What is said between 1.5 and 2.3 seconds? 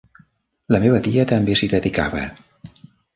s'hi dedicava.